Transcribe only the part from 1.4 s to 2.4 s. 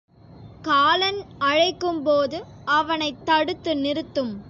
அழைக்கும்போது